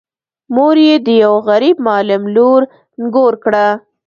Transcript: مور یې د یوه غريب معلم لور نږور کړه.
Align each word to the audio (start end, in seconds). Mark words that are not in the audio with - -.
مور 0.55 0.75
یې 0.87 0.95
د 1.05 1.07
یوه 1.23 1.39
غريب 1.49 1.75
معلم 1.87 2.23
لور 2.35 2.61
نږور 3.01 3.33
کړه. 3.43 3.67